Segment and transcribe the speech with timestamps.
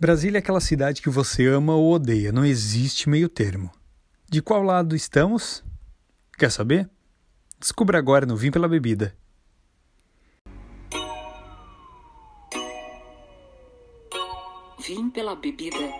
[0.00, 3.68] Brasília é aquela cidade que você ama ou odeia, não existe meio termo.
[4.28, 5.64] De qual lado estamos?
[6.38, 6.88] Quer saber?
[7.58, 9.16] Descubra agora no Vim pela Bebida.
[14.78, 15.92] Vim pela bebida.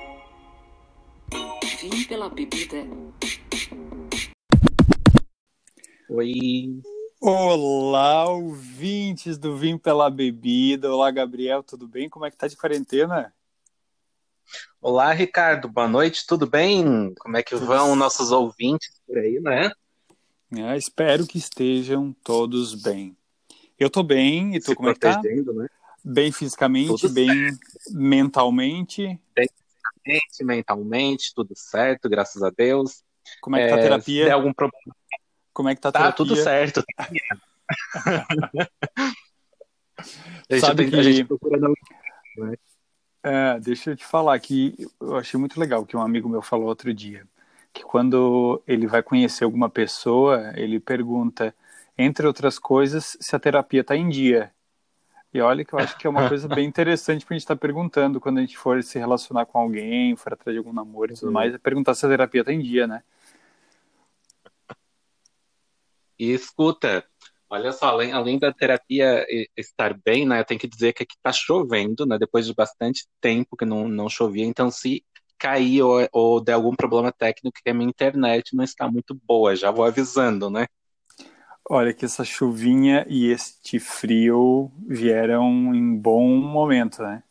[1.81, 2.77] Vim pela bebida.
[6.09, 6.81] Oi.
[7.21, 10.89] Olá, ouvintes do Vim pela Bebida.
[10.89, 12.09] Olá, Gabriel, tudo bem?
[12.09, 13.35] Como é que tá de quarentena?
[14.81, 15.69] Olá, Ricardo.
[15.69, 17.13] Boa noite, tudo bem?
[17.19, 19.71] Como é que vão nossos ouvintes por aí, né?
[20.65, 23.17] Ah, espero que estejam todos bem.
[23.79, 25.21] Eu tô bem, e tu Se como é que tá?
[25.23, 25.69] né?
[26.05, 27.51] Bem fisicamente, Tudo bem
[27.91, 29.21] mentalmente.
[30.07, 33.03] Mente, mentalmente, tudo certo, graças a Deus.
[33.43, 34.25] Como é que tá a É, terapia?
[34.25, 34.97] Der algum problema,
[35.53, 36.17] Como é que tá a tá terapia?
[36.17, 36.83] tudo certo.
[40.49, 41.75] a gente, Sabe tem- que- a gente procura não...
[43.23, 46.69] É, deixa eu te falar que eu achei muito legal que um amigo meu falou
[46.69, 47.27] outro dia,
[47.73, 51.55] que quando ele vai conhecer alguma pessoa, ele pergunta,
[51.97, 54.53] entre outras coisas, se a terapia está em dia.
[55.35, 57.57] E olha que eu acho que é uma coisa bem interessante para a gente estar
[57.57, 61.17] perguntando quando a gente for se relacionar com alguém, for atrás de algum namoro e
[61.17, 61.33] tudo Uhum.
[61.35, 63.03] mais, é perguntar se a terapia está em dia, né?
[66.19, 67.05] E escuta,
[67.51, 71.03] olha só, além, além da terapia e- estar bem, né, eu tenho que dizer que
[71.03, 75.05] aqui tá chovendo, né, depois de bastante tempo que não, não chovia, então se
[75.39, 79.55] cair ou, ou der algum problema técnico, que a minha internet não está muito boa,
[79.57, 80.67] já vou avisando, né?
[81.71, 87.23] Olha que essa chuvinha e este frio vieram em bom momento, né?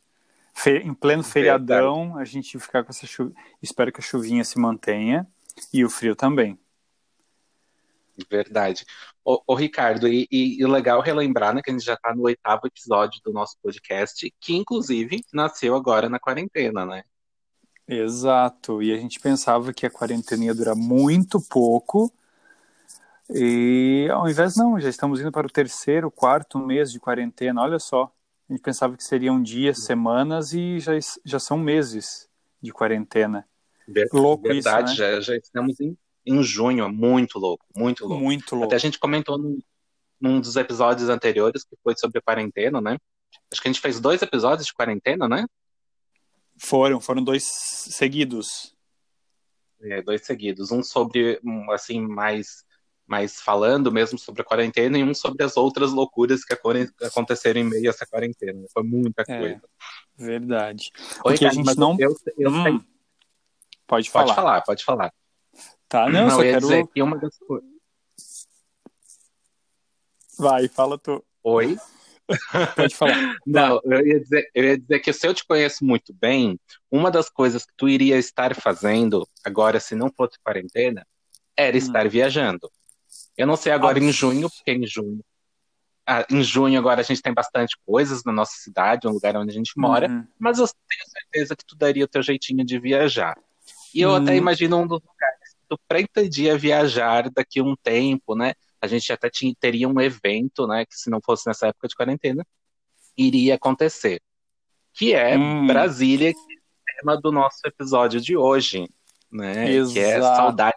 [0.54, 3.34] Fe- em pleno feriadão, a gente ficar com essa chuva.
[3.62, 5.28] Espero que a chuvinha se mantenha
[5.74, 6.60] e o frio também.
[8.30, 8.86] Verdade.
[9.24, 12.24] Ô, ô, Ricardo, e, e, e legal relembrar, né, que a gente já está no
[12.24, 17.04] oitavo episódio do nosso podcast, que inclusive nasceu agora na quarentena, né?
[17.88, 18.82] Exato.
[18.82, 22.12] E a gente pensava que a quarentena ia durar muito pouco.
[23.30, 27.62] E ao invés, não, já estamos indo para o terceiro, quarto mês de quarentena.
[27.62, 28.12] Olha só.
[28.50, 30.94] A gente pensava que seriam dias, semanas e já,
[31.24, 32.30] já são meses
[32.62, 33.46] de quarentena.
[33.88, 35.14] Ver- Louco Verdade, isso, né?
[35.14, 35.98] já, já estamos em,
[36.28, 38.24] em junho, é muito louco, muito louco.
[38.24, 38.66] Muito louco.
[38.68, 39.60] Até a gente comentou num,
[40.20, 42.98] num dos episódios anteriores que foi sobre quarentena, né?
[43.52, 45.46] Acho que a gente fez dois episódios de quarentena, né?
[46.60, 48.76] Foram, foram dois seguidos.
[49.82, 50.72] É, dois seguidos.
[50.72, 52.66] Um sobre, um, assim, mais,
[53.06, 57.62] mais falando mesmo sobre a quarentena e um sobre as outras loucuras que aconte- aconteceram
[57.62, 58.66] em meio a essa quarentena.
[58.74, 59.62] Foi muita É, coisa.
[60.18, 60.92] Verdade.
[61.24, 61.96] Oi, Porque a gente não.
[62.00, 62.84] Eu, eu sei- Hum,
[63.86, 64.26] pode falar.
[64.26, 65.14] Pode falar, pode falar.
[65.90, 66.60] Tá, não, eu só quero.
[66.62, 67.70] dizer que uma das coisas.
[70.38, 71.24] Vai, fala tu.
[71.44, 71.78] Oi?
[72.76, 73.16] Pode falar.
[73.48, 76.60] Não, eu ia dizer, eu ia dizer que se eu te conheço muito bem,
[76.92, 81.08] uma das coisas que tu iria estar fazendo agora, se não fosse quarentena,
[81.56, 81.80] era Hum.
[81.80, 82.70] estar viajando.
[83.38, 85.24] Eu não sei agora em junho, porque em junho.
[86.06, 89.52] ah, em junho agora a gente tem bastante coisas na nossa cidade, um lugar onde
[89.52, 90.28] a gente mora, Uhum.
[90.40, 93.38] mas eu tenho certeza que tu daria o teu jeitinho de viajar.
[93.94, 94.38] E eu até Hum.
[94.38, 95.37] imagino um dos lugares
[95.88, 98.54] pretendia viajar daqui a um tempo, né?
[98.80, 100.86] A gente até tinha, teria um evento, né?
[100.86, 102.46] Que se não fosse nessa época de quarentena,
[103.18, 104.22] iria acontecer.
[104.94, 105.66] Que é Hum.
[105.66, 108.88] Brasília, que é o tema do nosso episódio de hoje,
[109.32, 109.66] né?
[109.66, 110.36] Que é Exato.
[110.38, 110.76] saudade.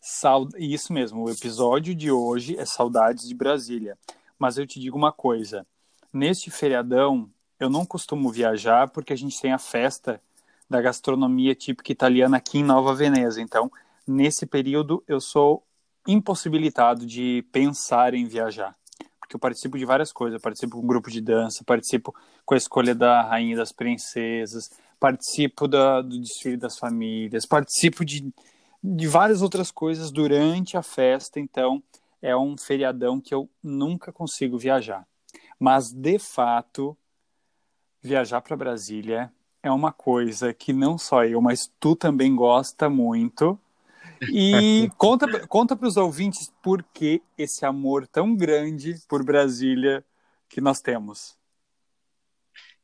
[0.00, 3.98] Sau- Isso mesmo, o episódio de hoje é Saudades de Brasília.
[4.38, 5.66] Mas eu te digo uma coisa:
[6.12, 10.20] neste feriadão, eu não costumo viajar porque a gente tem a festa
[10.70, 13.42] da gastronomia típica italiana aqui em Nova Veneza.
[13.42, 13.70] Então,
[14.06, 15.66] nesse período, eu sou
[16.06, 18.74] impossibilitado de pensar em viajar.
[19.18, 20.38] Porque eu participo de várias coisas.
[20.38, 22.14] Eu participo com um grupo de dança, participo
[22.46, 28.32] com a escolha da Rainha das Princesas, participo da- do desfile das famílias, participo de
[28.82, 31.82] de várias outras coisas durante a festa, então
[32.22, 35.06] é um feriadão que eu nunca consigo viajar.
[35.58, 36.96] Mas de fato,
[38.02, 39.30] viajar para Brasília
[39.62, 43.58] é uma coisa que não só eu, mas tu também gosta muito.
[44.30, 50.04] E conta conta para os ouvintes por que esse amor tão grande por Brasília
[50.48, 51.38] que nós temos.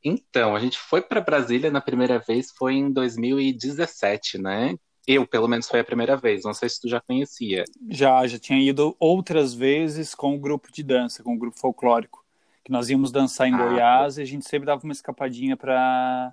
[0.05, 4.77] Então, a gente foi para Brasília na primeira vez, foi em 2017, né?
[5.07, 6.45] Eu, pelo menos, foi a primeira vez.
[6.45, 7.65] Não sei se tu já conhecia.
[7.89, 12.25] Já já tinha ido outras vezes com o grupo de dança, com o grupo folclórico,
[12.65, 16.33] que nós íamos dançar em Ah, Goiás e a gente sempre dava uma escapadinha para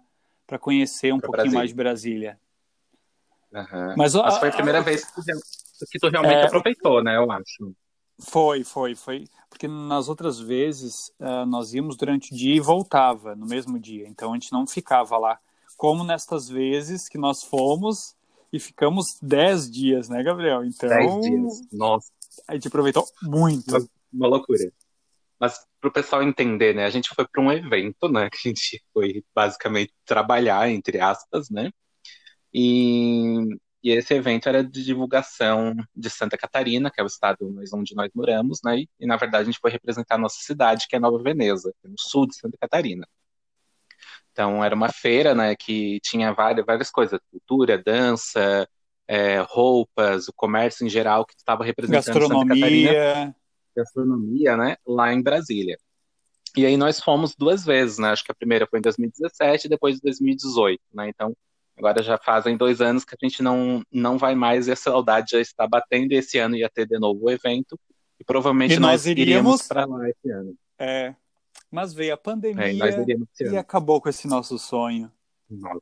[0.54, 1.60] para conhecer um Pra pouquinho Brasília.
[1.60, 2.40] mais de Brasília.
[3.56, 3.96] Aham.
[3.98, 5.40] Mas, Mas foi a primeira a- vez que tu, real-
[5.92, 7.18] que tu realmente É, aproveitou, né?
[7.18, 7.74] Eu acho.
[8.20, 9.28] Foi, foi, foi.
[9.50, 14.08] porque nas outras vezes uh, nós íamos durante o dia e voltava no mesmo dia.
[14.08, 15.40] Então a gente não ficava lá.
[15.76, 18.16] Como nestas vezes que nós fomos
[18.52, 20.64] e ficamos 10 dias, né, Gabriel?
[20.64, 20.88] Então.
[20.88, 21.62] 10 dias.
[21.72, 22.12] Nossa.
[22.48, 23.70] A gente aproveitou muito.
[23.76, 24.72] Uma, uma loucura.
[25.44, 26.86] Mas para o pessoal entender, né?
[26.86, 28.30] A gente foi para um evento, né?
[28.30, 31.70] Que a gente foi basicamente trabalhar, entre aspas, né?
[32.54, 33.44] E,
[33.84, 37.40] e esse evento era de divulgação de Santa Catarina, que é o estado
[37.74, 38.80] onde nós moramos, né?
[38.80, 41.74] E, e na verdade a gente foi representar a nossa cidade, que é Nova Veneza,
[41.84, 43.06] é no sul de Santa Catarina.
[44.32, 45.58] Então era uma feira, né?
[45.58, 48.66] Que tinha várias, várias coisas, cultura, dança,
[49.06, 52.02] é, roupas, o comércio em geral que estava representando.
[52.30, 53.36] Santa Catarina.
[53.76, 54.78] Gastronomia, né?
[54.86, 55.78] Lá em Brasília.
[56.56, 58.10] E aí nós fomos duas vezes, né?
[58.10, 61.10] Acho que a primeira foi em 2017 e depois em 2018, né?
[61.10, 61.36] Então
[61.76, 65.32] Agora já fazem dois anos que a gente não, não vai mais e a saudade
[65.32, 66.12] já está batendo.
[66.14, 67.80] E esse ano ia ter de novo o evento.
[68.20, 70.56] E provavelmente E nós, nós iríamos- para lá esse ano.
[70.78, 71.16] É,
[71.72, 75.12] mas veio a pandemia É, e iríamos e acabou com esse nosso sonho.
[75.50, 75.82] Nossa,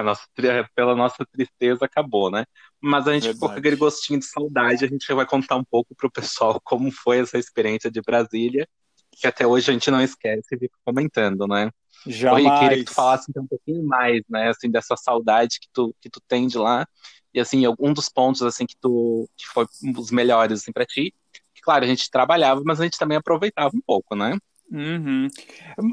[0.00, 2.44] a nossa tri- pela nossa tristeza acabou, né?
[2.80, 3.60] Mas a gente ficou com Verdade.
[3.60, 4.84] aquele gostinho de saudade.
[4.84, 8.68] A gente vai contar um pouco pro pessoal como foi essa experiência de Brasília,
[9.12, 11.70] que até hoje a gente não esquece e fica comentando, né?
[12.06, 12.58] Jamais.
[12.60, 16.08] queria que tu falasse então, um pouquinho mais, né, assim, dessa saudade que tu, que
[16.08, 16.86] tu tem de lá,
[17.34, 20.86] e assim, algum dos pontos, assim, que tu, que foi um dos melhores, assim, pra
[20.86, 21.12] ti,
[21.54, 24.38] que, claro, a gente trabalhava, mas a gente também aproveitava um pouco, né?
[24.70, 25.28] Uhum.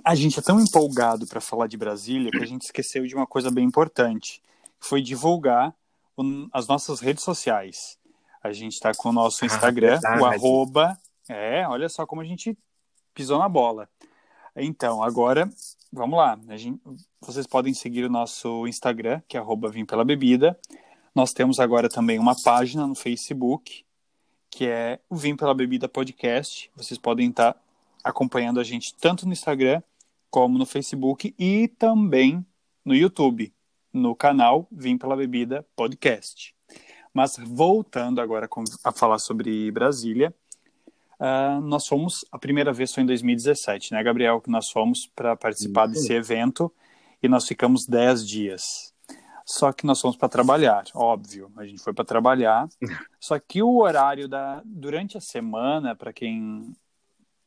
[0.04, 3.28] A gente é tão empolgado para falar de Brasília que a gente esqueceu de uma
[3.28, 4.42] coisa bem importante,
[4.80, 5.74] que foi divulgar
[6.18, 7.98] o- as nossas redes sociais.
[8.44, 10.36] A gente está com o nosso Ah, Instagram, o verdade.
[10.36, 10.98] arroba.
[11.30, 12.58] É, olha só como a gente
[13.14, 13.88] pisou na bola.
[14.56, 15.50] Então, agora,
[15.92, 16.38] vamos lá.
[16.50, 16.82] A gente-
[17.22, 20.60] vocês podem seguir o nosso Instagram, que é arroba Vim Pela Bebida.
[21.16, 23.86] Nós temos agora também uma página no Facebook,
[24.50, 26.70] que é o Vim Pela Bebida Podcast.
[26.76, 27.56] Vocês podem estar
[28.04, 29.82] acompanhando a gente tanto no Instagram
[30.30, 32.46] como no Facebook e também
[32.84, 33.54] no YouTube,
[33.94, 36.56] no canal Vim Pela Bebida Podcast.
[37.14, 38.50] Mas voltando agora
[38.84, 40.34] a falar sobre Brasília,
[41.20, 45.36] ah, nós fomos, a primeira vez foi em 2017, né, Gabriel, que nós fomos para
[45.36, 46.74] participar desse evento
[47.22, 48.94] e nós ficamos 10 dias.
[49.46, 52.68] Só que nós fomos para trabalhar, óbvio, a gente foi para trabalhar.
[53.20, 56.74] Só que o horário da durante a semana, para quem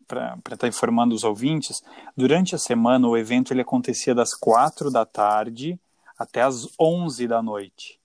[0.06, 1.82] para estar informando os ouvintes,
[2.16, 5.78] durante a semana o evento ele acontecia das quatro da tarde
[6.18, 8.00] até as 11 da noite.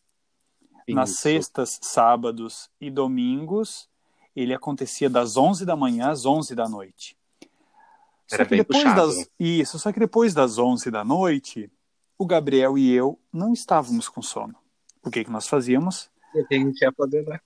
[0.88, 1.22] Nas Isso.
[1.22, 3.90] sextas, sábados e domingos,
[4.36, 7.18] ele acontecia das 11 da manhã às 11 da noite.
[8.28, 9.08] Só Era que depois puxado.
[9.08, 11.70] das isso, só que depois das 11 da noite,
[12.18, 14.56] o Gabriel e eu não estávamos com sono.
[15.04, 16.10] O que que nós fazíamos?
[16.34, 17.40] A gente ia poder, né?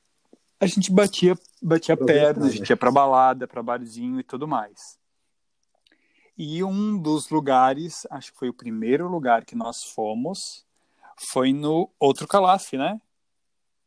[0.65, 2.51] A gente batia, batia perna, a né?
[2.51, 4.97] gente ia pra balada, pra barzinho e tudo mais.
[6.37, 10.65] E um dos lugares, acho que foi o primeiro lugar que nós fomos,
[11.31, 12.99] foi no outro Calaf, né?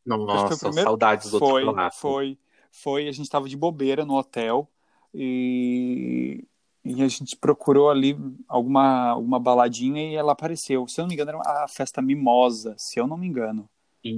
[0.06, 1.96] Nossa, primeiro- saudades do Foi, chocolate.
[1.98, 2.38] foi,
[2.70, 3.08] foi.
[3.08, 4.66] A gente tava de bobeira no hotel
[5.12, 6.42] e,
[6.82, 8.16] e a gente procurou ali
[8.48, 10.88] alguma, alguma baladinha e ela apareceu.
[10.88, 13.68] Se eu não me engano, era a festa Mimosa, se eu não me engano.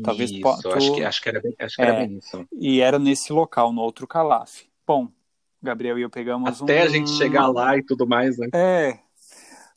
[0.02, 2.06] Talvez Isso, po- acho tu- que, acho que era bem, acho que era É.
[2.06, 2.48] bem isso.
[2.52, 4.62] E era nesse local, no outro Calaf.
[4.86, 5.08] Bom,
[5.62, 6.84] Gabriel e eu pegamos Até um...
[6.84, 8.48] a gente chegar lá e tudo mais, né?
[8.54, 8.98] É,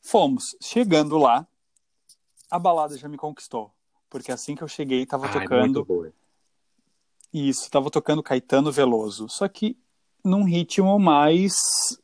[0.02, 0.56] fomos.
[0.62, 1.48] Chegando lá,
[2.50, 3.72] a balada já me conquistou.
[4.10, 5.60] Porque assim que eu cheguei, tava Ai, tocando...
[5.60, 6.14] muito boa.
[7.34, 9.28] Isso, tava tocando Caetano Veloso.
[9.28, 9.76] Só que
[10.24, 11.54] num ritmo mais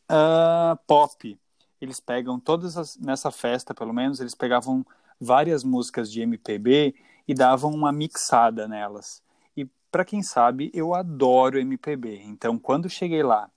[0.08, 1.40] ah, pop.
[1.80, 2.98] Eles pegam todas as.
[2.98, 4.86] Nessa festa, pelo menos, eles pegavam
[5.20, 6.96] várias músicas de MPB
[7.30, 9.22] e davam uma mixada nelas.
[9.56, 12.24] E para quem sabe, eu adoro MPB.
[12.24, 13.48] Então, quando cheguei lá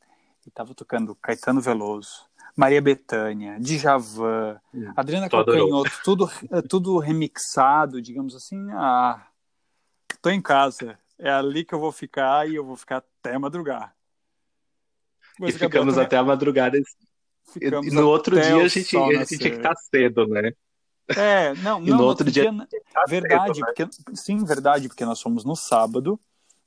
[0.46, 5.26] e tava tocando Caetano Veloso, Maria Bethânia, Djavan, Hum, Adriana.
[5.30, 6.30] Calcanhoto, tudo,
[6.68, 8.70] tudo remixado, digamos assim.
[8.72, 9.26] Ah,
[10.20, 10.98] tô em casa.
[11.18, 13.96] É ali que eu vou ficar e eu vou ficar até madrugar.
[15.38, 16.76] E Mas, ficamos também- até a madrugada.
[16.76, 16.82] E
[17.52, 20.52] ficamos e no outro dia a gente, a gente tinha que estar cedo, né?
[21.16, 22.44] É, não, não, no outro dia
[22.92, 23.66] Tá verdade, né?
[23.66, 26.18] porque sim, verdade, porque nós fomos no sábado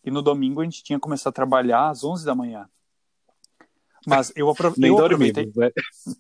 [0.04, 2.68] e no domingo a gente tinha que começar a trabalhar às 11 da manhã.
[4.06, 5.72] Mas eu, apro Nem eu aproveitei, dormimos, né?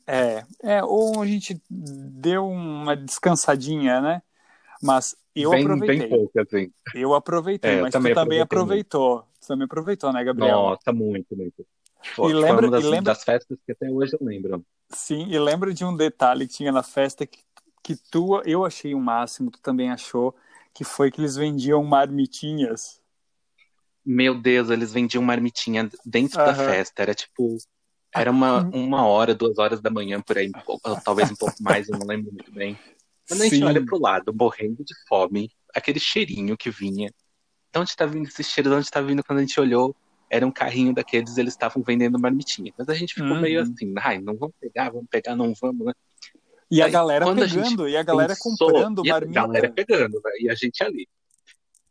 [0.07, 4.21] é, é, ou a gente deu uma descansadinha, né?
[4.81, 5.99] Mas eu bem, aproveitei.
[5.99, 6.71] bem pouco, assim.
[6.93, 9.21] Eu aproveitei, É, eu mas também tu também aproveitou.
[9.41, 10.55] Tu também aproveitou, né, Gabriel?
[10.55, 11.65] Nossa, muito, muito.
[12.15, 14.65] Foi, E lembra- uma das, e lembra- das festas que até hoje eu lembro.
[14.89, 17.39] Sim, e lembra de um detalhe que tinha na festa que,
[17.85, 20.35] que tu, eu achei o máximo, tu também achou,
[20.73, 22.99] que foi que eles vendiam marmitinhas.
[24.03, 26.65] Meu Deus, eles vendiam marmitinha dentro da Aham.
[26.65, 27.03] festa.
[27.03, 27.57] Era tipo
[28.11, 30.51] Era uma, uma hora, duas horas da manhã por aí,
[31.03, 32.75] talvez um pouco mais, eu não lembro muito bem.
[33.27, 37.11] Quando a gente olha pro lado, morrendo de fome, aquele cheirinho que vinha.
[37.73, 38.69] De onde tá vindo esse cheiro?
[38.69, 39.95] De onde tá vindo quando a gente olhou?
[40.29, 42.71] Era um carrinho daqueles, eles estavam vendendo marmitinha.
[42.77, 43.41] Mas a gente ficou Uhum.
[43.41, 45.93] meio assim, ai, não vamos pegar, vamos pegar, não vamos, né?
[46.69, 49.41] E a galera a pegando, gente e a galera Pensou, comprando e a marmita.
[49.41, 50.31] galera pegando, né?
[50.39, 51.07] E a gente ali.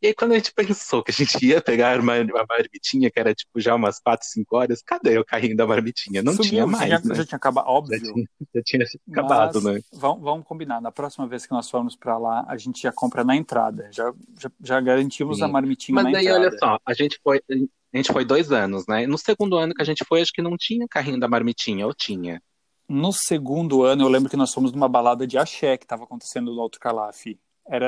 [0.01, 3.19] E aí, quando a gente pensou que a gente ia pegar uma, uma marmitinha, que
[3.19, 6.21] era tipo já umas 4, 5 horas, cadê o carrinho da marmitinha?
[6.21, 7.15] Não Sumiu, tinha mais, já, né?
[7.15, 7.99] já tinha acabado, Já óbvio.
[8.13, 9.81] tinha, já tinha acabado, Mas né?
[9.93, 10.81] Vamos, vamos combinar.
[10.81, 13.89] Na próxima vez que nós formos pra lá, a gente já compra na entrada.
[13.91, 15.45] Já, já, já garantimos Sim.
[15.45, 16.39] a marmitinha Mas na daí, entrada.
[16.49, 19.07] olha só, a gente foi, a gente foi dois anos, né?
[19.07, 21.93] No segundo ano que a gente foi, acho que não tinha carrinho da marmitinha, ou
[21.95, 22.43] tinha?
[22.87, 26.53] No segundo ano, eu lembro que nós fomos numa balada de axé que estava acontecendo
[26.53, 27.25] no Alto Calaf.
[27.67, 27.87] Era,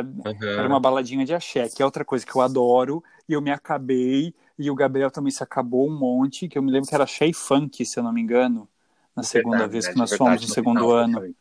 [0.55, 0.67] era Aham.
[0.67, 4.33] uma baladinha de axé, que é outra coisa que eu adoro, e eu me acabei,
[4.57, 7.27] e o Gabriel também se acabou um monte, que eu me lembro que era axé
[7.27, 8.67] e funk, se eu não me engano,
[9.15, 11.19] na segunda Verdade, vez que nós verdade, fomos no segundo final, ano.
[11.19, 11.35] foi.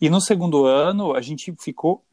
[0.00, 2.04] E no segundo ano, a gente ficou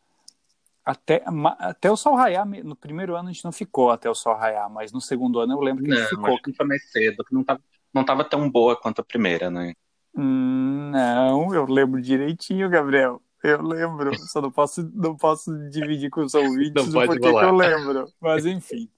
[0.85, 1.23] até,
[1.59, 2.47] até o sol raiar.
[2.47, 5.53] No primeiro ano a gente não ficou até o sol raiar, mas no segundo ano
[5.53, 6.35] eu lembro que a gente Não, ficou.
[6.35, 7.61] acho que foi mais cedo, que não tava,
[7.93, 9.73] não tava tão boa quanto a primeira, né?
[10.17, 13.21] Hum, não, eu lembro direitinho, Gabriel.
[13.43, 17.27] Eu lembro, só não posso, não posso dividir com os ouvintes Não o pode porquê
[17.27, 17.43] que falar.
[17.47, 18.13] eu lembro.
[18.19, 18.89] Mas enfim.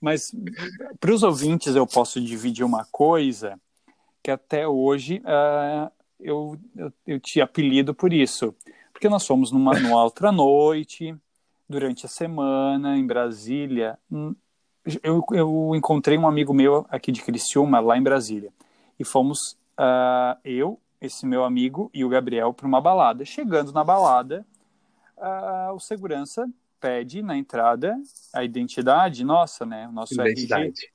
[0.00, 0.34] Mas,
[0.98, 3.60] para os ouvintes eu posso dividir uma coisa
[4.22, 8.54] que até hoje ah, eu, eu, eu te apelido por isso.
[8.92, 11.14] Porque nós fomos numa, numa outra noite,
[11.68, 13.96] durante a semana, em Brasília.
[14.10, 14.34] Hum,
[15.02, 18.50] Eu, eu encontrei um amigo meu aqui de Criciúma, lá em Brasília.
[18.98, 23.24] E fomos ah, eu, esse meu amigo e o Gabriel para uma balada.
[23.24, 24.44] Chegando na balada,
[25.16, 26.48] ah, o segurança
[26.80, 27.96] pede na entrada
[28.32, 29.86] a identidade nossa, né?
[29.88, 30.32] O nosso RG.
[30.32, 30.92] Identidade.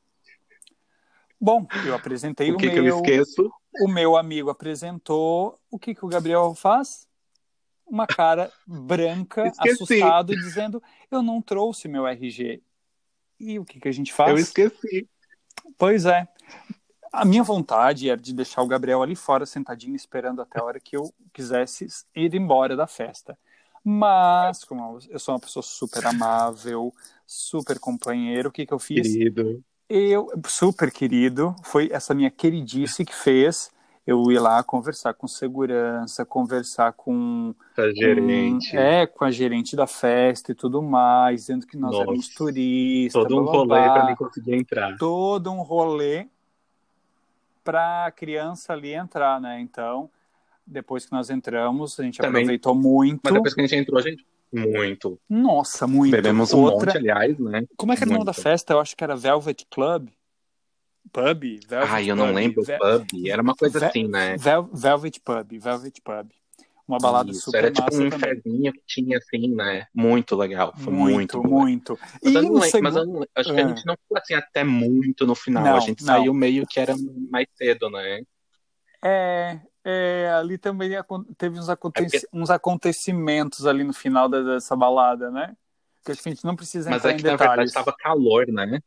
[1.39, 3.51] Bom, eu apresentei O o que, que eu meu, esqueço?
[3.81, 5.59] o meu amigo apresentou.
[5.69, 7.07] O que, que o Gabriel faz?
[7.85, 9.83] Uma cara branca, Esqueci.
[9.83, 12.61] assustado, dizendo: Eu não trouxe meu RG.
[13.39, 14.31] E o que, que a gente faz?
[14.31, 15.09] Eu esqueci.
[15.77, 16.27] Pois é.
[17.13, 20.79] A minha vontade era de deixar o Gabriel ali fora, sentadinho, esperando até a hora
[20.79, 23.37] que eu quisesse ir embora da festa.
[23.83, 26.91] Mas, como eu sou uma pessoa super amável,
[27.27, 29.07] super companheiro, o que, que eu fiz?
[29.13, 29.63] Querido.
[29.87, 33.69] Eu, super querido, foi essa minha queridice que fez
[34.07, 38.71] eu ir lá conversar com segurança, conversar com, Tá gerente.
[38.71, 42.03] com é, com a gerente da festa e tudo mais, dizendo que nós Nossa.
[42.03, 44.97] éramos turistas, Todo um blá, blá, rolê pra mim conseguir entrar.
[44.97, 46.27] todo um rolê
[47.63, 49.59] para a criança ali entrar, né?
[49.59, 50.09] Então,
[50.65, 52.41] depois que nós entramos, a gente Também.
[52.43, 53.21] aproveitou muito.
[53.23, 54.25] Mas depois que a gente entrou, a gente.
[54.51, 55.19] Muito.
[55.27, 56.11] Nossa, muito.
[56.11, 56.85] Bebemos um Outra...
[56.93, 57.65] monte, aliás, né?
[57.75, 58.73] Como é que era o nome da festa?
[58.73, 60.09] Eu acho que era Velvet Club.
[61.11, 61.43] Pub?
[61.67, 62.35] Velvet Ai, eu não Pub.
[62.35, 62.63] lembro.
[62.63, 63.27] Ve- Pub.
[63.27, 64.37] Era uma coisa Ve- assim, né?
[64.37, 66.31] Vel- Velvet Pub, Velvet Pub.
[66.85, 68.07] Uma balada Isso, super era tipo um também.
[68.07, 69.87] inferninho que tinha assim, né?
[69.93, 70.73] Muito legal.
[70.75, 71.99] Foi Muito, muito, muito.
[72.21, 73.19] Mas, eu não lembro, mas eu segundo...
[73.19, 73.67] não- acho que a É.
[73.69, 75.63] gente não ficou assim até muito no final.
[75.63, 76.07] Não, a gente não.
[76.07, 76.93] saiu meio que era
[77.31, 78.21] mais cedo, né?
[79.01, 80.91] É, é, ali também
[81.37, 85.55] teve uns, aconte- É porque- uns acontecimentos ali no final dessa balada, né?
[86.05, 87.71] Que acho que a gente não precisa Mas entrar é em que na verdade detalhes.
[87.73, 88.79] tava calor, né?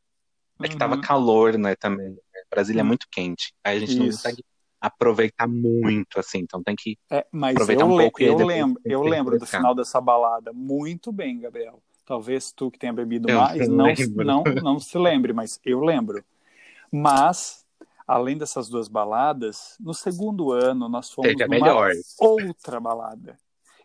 [0.62, 1.00] É que tava Uhum.
[1.02, 2.16] calor, né, também.
[2.50, 2.86] Brasília é Hum.
[2.88, 3.52] muito quente.
[3.64, 4.18] Aí a gente não Isso.
[4.22, 4.44] consegue
[4.86, 6.38] aproveitar muito, assim.
[6.40, 6.98] Então tem que.
[7.10, 10.52] É, mas aproveitar eu, um pouco eu depois lembro, eu lembro do final dessa balada
[10.52, 11.82] muito bem, Gabriel.
[12.04, 14.24] Talvez tu que tenha bebido Eu mais não não, lembro.
[14.24, 16.24] não, não se lembre, mas eu lembro.
[16.90, 17.64] Mas,
[18.06, 21.92] além dessas duas baladas, no segundo ano nós fomos Teve a numa melhor.
[22.18, 23.36] outra balada.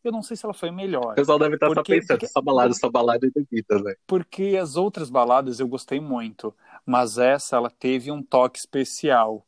[0.03, 1.12] Eu não sei se ela foi melhor.
[1.12, 3.93] O pessoal deve estar só Porque- pensando, porque- só balada, só balada e bebida, né?
[4.08, 6.53] Porque as outras baladas eu gostei muito,
[6.86, 9.46] mas essa ela teve um toque especial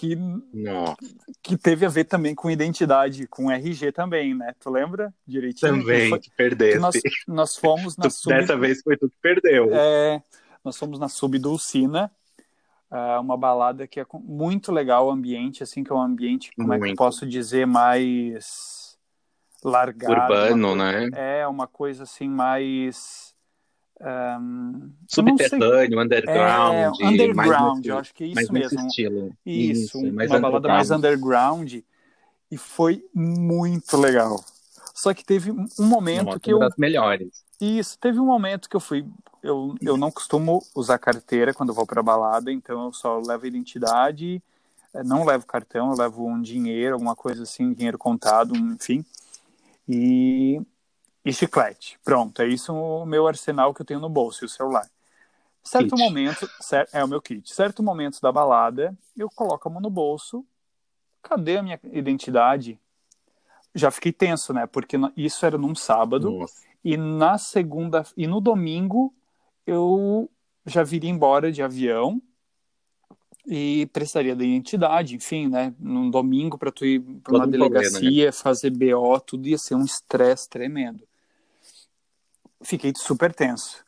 [0.00, 0.16] que,
[0.54, 0.96] Nossa,
[1.42, 4.54] que teve a ver também com identidade, com RG também, né?
[4.58, 5.82] Tu lembra direitinho?
[5.82, 6.20] Também, foi-
[6.70, 6.96] que nós,
[7.28, 9.68] nós fomos na Tu- sub, Dessa vez foi tu que perdeu.
[9.72, 10.22] é,
[10.64, 12.10] nós fomos na sub Dulcina,
[12.90, 16.72] ah, uma balada que é muito legal o ambiente, assim que é um ambiente, como
[16.72, 16.96] é que eu Muito.
[16.96, 18.98] posso dizer, mais
[19.62, 21.10] largado, Urbano, uma né?
[21.12, 23.29] É uma coisa assim mais
[25.06, 27.00] sei Subterrâneo, underground.
[27.00, 28.86] é, underground, nesse- eu acho que é isso mesmo.
[28.88, 29.32] estilo.
[29.44, 31.74] Isso, é mais uma balada mais underground.
[32.50, 34.42] E foi muito legal.
[34.94, 36.68] Só que teve um momento Nossa, que uma eu.
[36.68, 37.44] das melhores.
[37.60, 39.06] Isso, teve um momento que eu fui.
[39.42, 44.42] Eu, eu não costumo usar carteira quando vou pra balada, então eu só levo identidade,
[44.92, 49.04] eh, não levo cartão, eu levo um dinheiro, alguma coisa assim, dinheiro contado, enfim.
[49.88, 50.60] E,
[51.24, 51.98] e chiclete.
[52.04, 54.88] Pronto, é isso o meu arsenal que eu tenho no bolso e o celular.
[55.62, 56.02] Certo Kit.
[56.02, 57.52] momento, cer- é o meu kit.
[57.52, 60.44] Certo momento da balada, eu coloco a mão no bolso.
[61.22, 62.80] Cadê a minha identidade?
[63.74, 64.66] Já fiquei tenso, né?
[64.66, 66.62] Porque isso era num sábado Nossa.
[66.82, 69.14] e na segunda e no domingo
[69.66, 70.30] eu
[70.64, 72.20] já viria embora de avião
[73.46, 75.74] e precisaria da identidade, enfim, né?
[75.78, 79.58] Num domingo para tu ir para uma Todo um rolê, delegacia, fazer BO, tudo ia
[79.58, 81.06] ser um estresse tremendo.
[82.62, 83.84] Fiquei super tenso.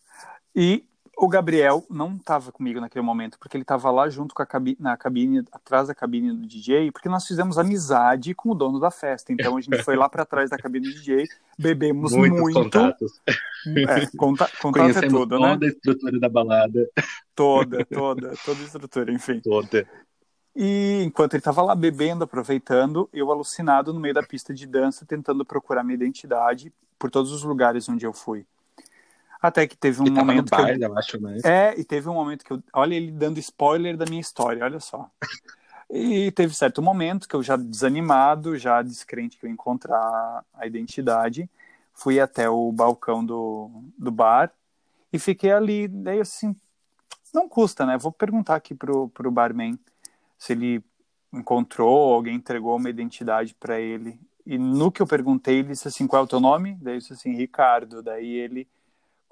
[0.54, 0.84] E
[1.16, 4.76] o Gabriel não estava comigo naquele momento, porque ele estava lá junto com a cabine,
[4.80, 8.90] na cabine, atrás da cabine do DJ, porque nós fizemos amizade com o dono da
[8.90, 9.32] festa.
[9.32, 12.54] Então a gente foi lá para trás da cabine do DJ, bebemos Muitos muito.
[12.60, 13.20] contatos.
[13.64, 15.52] É, conta, contato é tudo, né?
[15.52, 16.90] toda a estrutura da balada.
[17.34, 19.38] Toda, toda, toda a estrutura, enfim.
[19.38, 19.86] Toda.
[20.56, 25.06] E enquanto ele estava lá bebendo, aproveitando, eu alucinado no meio da pista de dança,
[25.06, 28.44] tentando procurar minha identidade por todos os lugares onde eu fui.
[29.42, 30.88] Até que teve um E tava no momento que eu...
[30.88, 31.38] eu acho, né?
[31.44, 32.62] É, e teve um momento que eu.
[32.72, 35.10] Olha ele dando spoiler da minha história, olha só.
[35.90, 40.66] E teve certo momento que eu já desanimado, já descrente que eu ia encontrar a
[40.66, 41.50] identidade,
[41.92, 43.68] fui até o balcão do,
[43.98, 44.50] do bar
[45.12, 45.88] e fiquei ali.
[45.88, 46.56] Daí assim,
[47.34, 47.98] não custa, né?
[47.98, 49.78] Vou perguntar aqui pro, pro barman
[50.38, 50.82] se ele
[51.32, 54.18] encontrou, alguém entregou uma identidade para ele.
[54.46, 56.78] E no que eu perguntei, ele disse assim: qual é o teu nome?
[56.80, 58.02] Daí eu disse assim: Ricardo.
[58.02, 58.68] Daí ele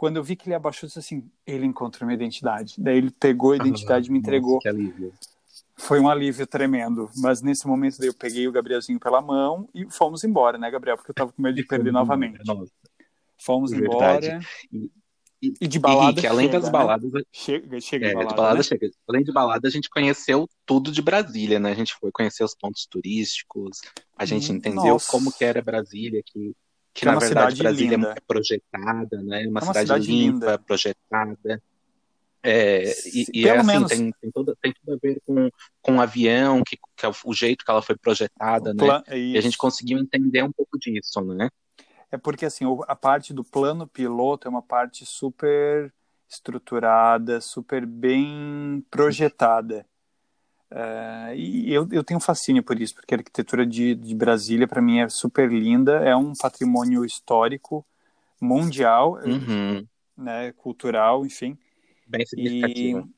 [0.01, 2.77] quando eu vi que ele abaixou, disse assim, ele encontrou minha identidade.
[2.79, 4.55] Daí ele pegou a identidade e me entregou.
[4.55, 5.13] Nossa, que alívio.
[5.77, 7.11] Foi um alívio tremendo.
[7.19, 10.97] Mas nesse momento daí eu peguei o Gabrielzinho pela mão e fomos embora, né, Gabriel?
[10.97, 12.41] Porque eu tava com medo de perder novamente.
[12.47, 12.73] Nossa.
[13.37, 14.29] Fomos Verdade.
[14.29, 14.41] embora.
[14.73, 16.73] E- E de balada Henrique, além chega, das né?
[16.73, 18.63] baladas, Chega, chega é, de balada, de balada né?
[18.63, 18.91] chega.
[19.07, 21.73] Além de balada, a gente conheceu tudo de Brasília, né?
[21.73, 23.83] A gente foi conhecer os pontos turísticos,
[24.17, 25.11] a gente Hum, entendeu nossa.
[25.11, 26.55] como que era Brasília, que,
[26.95, 28.13] que Que é na uma verdade cidade Brasília linda.
[28.17, 29.47] é projetada, né?
[29.49, 30.59] Uma, É uma cidade, cidade limpa, linda.
[30.59, 31.63] projetada.
[32.43, 33.89] É, e, e é assim, menos.
[33.91, 35.51] tem, tem, tudo, tem tudo a ver com,
[35.83, 38.79] com o avião, que, que é o, jeito que ela foi projetada, né?
[38.79, 41.51] Plan- é E a gente conseguiu entender um pouco disso, né?
[42.11, 45.93] É porque assim, a parte do plano piloto é uma parte super
[46.29, 49.87] estruturada, super bem projetada.
[50.71, 54.81] É, e eu, eu tenho fascínio por isso, porque a arquitetura de, de Brasília, para
[54.83, 57.85] mim, é super linda, é um patrimônio histórico
[58.41, 59.87] mundial, Uhum.
[60.17, 61.57] né, cultural, enfim.
[62.07, 63.09] Bem E significativa.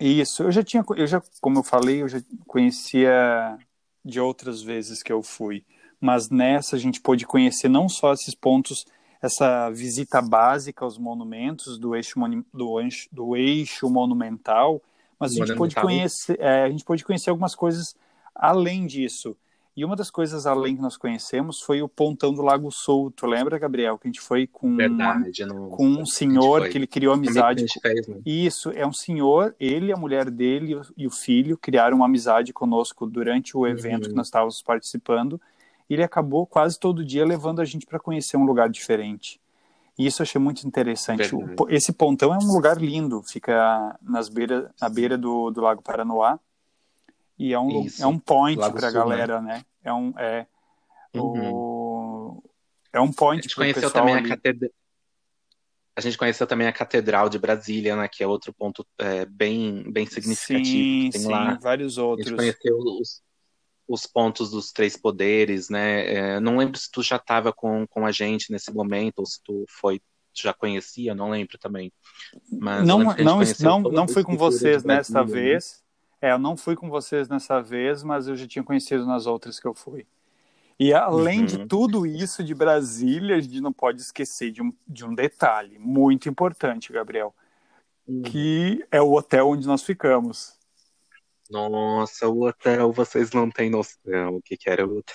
[0.00, 3.58] isso, eu já tinha, eu já, como eu falei, eu já conhecia
[4.04, 5.64] de outras vezes que eu fui,
[6.00, 8.86] mas nessa a gente pôde conhecer não só esses pontos,
[9.20, 12.14] essa visita básica aos monumentos do eixo,
[12.54, 14.82] do eixo, do eixo monumental,
[15.18, 17.94] mas a gente pôde conhecer, é, a gente pôde conhecer algumas coisas
[18.34, 19.36] além disso.
[19.76, 23.12] E uma das coisas além que nós conhecemos foi o pontão do Lago Sul.
[23.12, 25.44] Tu lembra, Gabriel, que a gente foi com, Verdade.
[25.46, 28.16] Não, com um senhor que ele criou amizade fez, né?
[28.26, 32.06] isso, é um senhor, ele, a mulher dele e o- e o filho criaram uma
[32.06, 34.10] amizade conosco durante o evento Uhum.
[34.10, 35.40] que nós estávamos participando.
[35.88, 39.40] E ele acabou quase todo dia levando a gente para conhecer um lugar diferente.
[39.98, 41.34] E isso eu achei muito interessante.
[41.34, 45.82] O esse pontão é um lugar lindo, fica nas beira, na beira do, do Lago
[45.82, 46.38] Paranoá.
[47.38, 48.92] E é um, Isso, é um point para a né?
[48.92, 49.64] galera, né?
[49.82, 50.46] É um, é,
[51.14, 51.52] Uhum.
[51.54, 52.42] o,
[52.92, 54.70] é um A point gente para o conheceu pessoal também a catedral.
[55.96, 58.06] A gente conheceu também a Catedral de Brasília, né?
[58.06, 61.58] Que é outro ponto é, bem, bem significativo Sim, tem sim, lá.
[61.60, 62.36] vários A gente outros.
[62.36, 63.20] conheceu os,
[63.88, 66.14] os pontos dos três poderes, né?
[66.14, 69.42] É, não lembro se tu já estava com, com a gente nesse momento ou se
[69.42, 70.00] tu foi
[70.34, 71.92] já conhecia, não lembro também.
[72.52, 75.32] Mas não, não, não, não fui com de vocês nessa né?
[75.32, 75.82] vez.
[76.20, 79.58] É, eu não fui com vocês nessa vez, mas eu já tinha conhecido nas outras
[79.58, 80.06] que eu fui.
[80.78, 81.66] E além de Uhum.
[81.66, 86.28] tudo isso de Brasília, a gente não pode esquecer de um, de um detalhe muito
[86.28, 87.34] importante, Gabriel,
[88.06, 88.22] Hum.
[88.22, 90.57] que é o hotel onde nós ficamos.
[91.50, 95.14] Nossa, o hotel, vocês não têm noção o que, que era o hotel.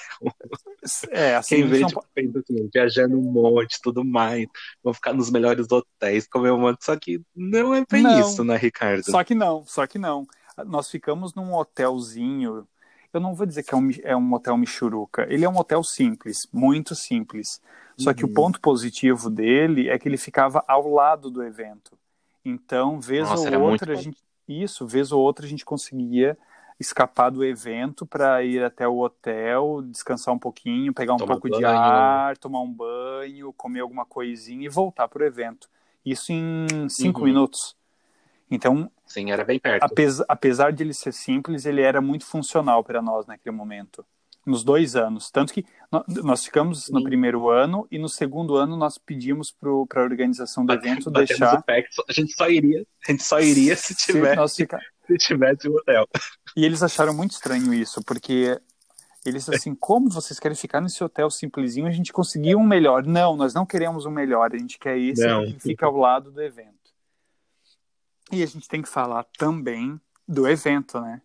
[1.11, 4.47] É, assim, Quem vê, não tipo, assim, viajando um monte, tudo mais,
[4.83, 8.19] vão ficar nos melhores hotéis, comer um monte, só que não é bem Não.
[8.19, 9.03] isso, né, Ricardo?
[9.03, 10.25] Só que não, só que não.
[10.65, 12.67] Nós ficamos num hotelzinho.
[13.13, 15.27] Eu não vou dizer que é um, é um hotel Michuruca.
[15.29, 17.61] Ele é um hotel simples, muito simples.
[17.95, 18.33] Só que o Uhum.
[18.33, 21.97] ponto positivo dele é que ele ficava ao lado do evento.
[22.43, 24.17] Então, vez Nossa, ou outra, a gente.
[24.47, 26.37] Isso, vez ou outra, a gente conseguia
[26.79, 31.49] escapar do evento para ir até o hotel, descansar um pouquinho, pegar um Tomar pouco
[31.49, 31.65] de banho.
[31.65, 35.69] ar, tomar um banho, comer alguma coisinha e voltar para o evento.
[36.05, 37.25] Isso em cinco Uhum.
[37.25, 37.75] minutos.
[38.51, 39.85] Então, Sim, era bem perto.
[39.85, 44.05] apesar, apesar de ele ser simples, ele era muito funcional para nós naquele momento.
[44.45, 45.31] Nos dois anos.
[45.31, 47.03] Tanto que no- nós ficamos no Sim.
[47.05, 51.59] primeiro ano e no segundo ano nós pedimos para a organização do evento Batemos deixar.
[51.59, 53.95] o pé a gente só iria, a gente só iria se
[54.31, 56.07] tivesse, nós fica- se tivesse o hotel.
[56.57, 58.59] E eles acharam muito estranho isso, porque
[59.25, 61.87] eles assim, como vocês querem ficar nesse hotel simplesinho?
[61.87, 63.05] A gente conseguiu um melhor.
[63.05, 65.45] Não, nós não queremos um melhor, a gente quer esse Não.
[65.45, 66.73] que fica ao lado do evento.
[68.31, 71.21] E a gente tem que falar também do evento, né?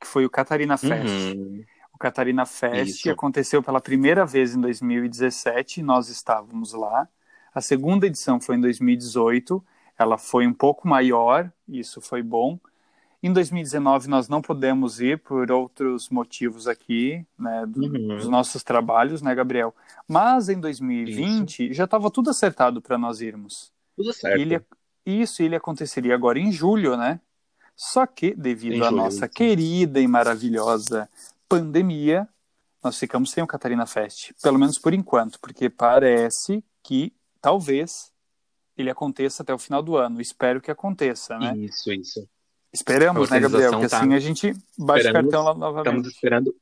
[0.00, 1.34] Que foi o Catarina Fest.
[1.36, 1.64] Uhum.
[2.00, 3.10] Catarina Fest Isso.
[3.10, 7.06] aconteceu pela primeira vez em 2017, nós estávamos lá.
[7.54, 9.62] A segunda edição foi em 2018,
[9.98, 12.58] ela foi um pouco maior, isso foi bom.
[13.22, 18.16] Em 2019 nós não pudemos ir por outros motivos aqui, né, do- Uhum.
[18.16, 19.74] dos nossos trabalhos, né, Gabriel?
[20.08, 23.70] Mas em 2020 já estava tudo acertado para nós irmos.
[23.94, 24.40] Tudo certo.
[24.40, 24.58] Ele,
[25.04, 27.20] isso ele aconteceria agora em julho, né?
[27.76, 29.34] Só que, devido à nossa isso.
[29.34, 31.06] querida e maravilhosa
[31.50, 32.26] pandemia,
[32.82, 34.30] nós ficamos sem o Catarina Fest.
[34.42, 38.10] Pelo menos por enquanto, porque parece que talvez
[38.78, 40.20] ele aconteça até o final do ano.
[40.20, 41.54] Espero que aconteça, né?
[41.58, 42.26] Isso, isso.
[42.72, 43.70] Esperamos, né, Gabriel?
[43.72, 46.06] organização Que tá assim a gente bate esperando- cartão lá Estamos novamente.
[46.08, 46.54] esperando.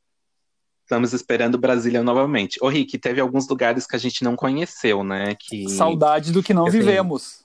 [0.83, 2.59] Estamos esperando Brasília novamente.
[2.63, 5.35] Ô, Rick, teve alguns lugares que a gente não conheceu, né?
[5.39, 7.45] Que Saudade do que não Assim, vivemos.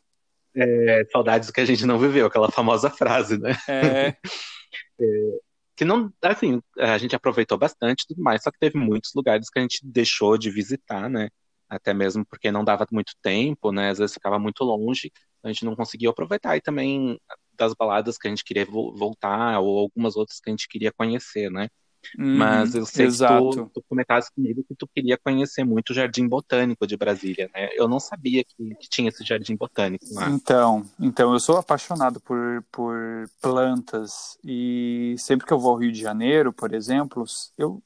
[0.56, 3.52] é, saudades do que a gente não viveu, aquela famosa frase, né?
[3.68, 4.16] É,
[5.84, 9.60] Que não, assim, a gente aproveitou bastante tudo mais, só que teve muitos lugares que
[9.60, 11.30] a gente deixou de visitar, né?
[11.70, 13.90] Até mesmo porque não dava muito tempo, né?
[13.90, 15.12] Às vezes ficava muito longe,
[15.44, 16.56] a gente não conseguiu aproveitar.
[16.56, 17.20] E também
[17.58, 20.92] das baladas que a gente queria vo- voltar, ou algumas outras que a gente queria
[20.94, 21.68] conhecer, né?
[22.18, 23.50] Uhum, Mas eu sei que exato.
[23.52, 27.70] tu, tu comentaste comigo que tu queria conhecer muito o Jardim Botânico de Brasília, né?
[27.74, 30.30] Eu não sabia que, que tinha esse Jardim Botânico lá.
[30.30, 35.92] Então, então eu sou apaixonado por, por plantas e sempre que eu vou ao Rio
[35.92, 37.26] de Janeiro, por exemplo,
[37.58, 37.82] eu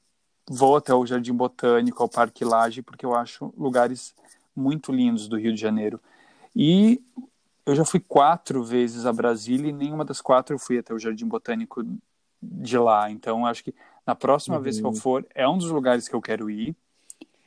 [0.48, 4.14] vou até o Jardim Botânico, ao Parque Lage, porque eu acho lugares
[4.56, 6.00] muito lindos do Rio de Janeiro.
[6.56, 7.00] E
[7.64, 10.98] eu já fui quatro vezes a Brasília e nenhuma das quatro eu fui até o
[10.98, 11.84] Jardim Botânico
[12.42, 13.10] de lá.
[13.10, 13.74] Então, acho que
[14.08, 14.62] na próxima Uhum.
[14.62, 16.74] vez que eu for, é um dos lugares que eu quero ir.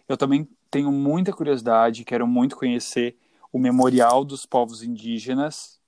[0.08, 3.18] Eu também tenho muita curiosidade, quero muito conhecer
[3.52, 5.80] o Memorial dos Povos Indígenas,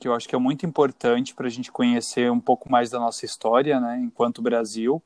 [0.00, 2.98] que eu acho que é muito importante para a gente conhecer um pouco mais da
[2.98, 5.00] nossa história, né, enquanto Brasil,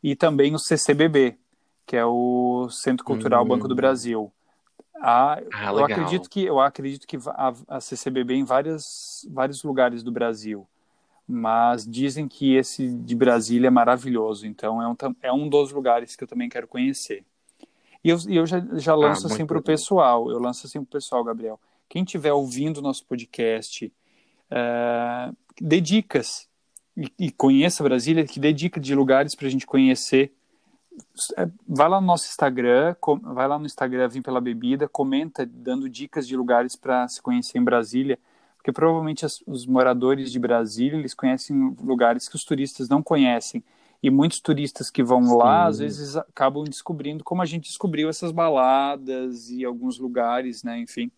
[0.00, 1.36] e também o CCBB,
[1.84, 3.48] que é o Centro Cultural Hum.
[3.48, 4.32] Banco do Brasil.
[5.02, 10.04] A, Ah, eu acredito que eu acredito que a, a CCBB em várias, vários lugares
[10.04, 10.64] do Brasil,
[11.26, 16.16] mas dizem que esse de Brasília é maravilhoso, então é um, é um dos lugares
[16.16, 17.24] que eu também quero conhecer.
[18.04, 20.88] E eu, eu já, já lanço assim muito para o pessoal, eu lanço assim para
[20.88, 21.60] o pessoal, Gabriel.
[21.88, 23.92] Quem estiver ouvindo o nosso podcast,
[24.50, 26.48] eh, dê dicas
[26.96, 30.32] e, e conheça Brasília, que dê dica de lugares para a gente conhecer.
[31.38, 35.46] É, Vai lá no nosso Instagram, com- vai lá no Instagram Vim Pela Bebida, comenta
[35.46, 38.18] dando dicas de lugares para se conhecer em Brasília,
[38.62, 43.62] porque provavelmente as- os moradores de Brasília, eles conhecem lugares que os turistas não conhecem.
[44.00, 45.68] E muitos turistas que vão lá, Sim.
[45.68, 51.10] às vezes acabam descobrindo como a gente descobriu essas baladas e alguns lugares, né, enfim.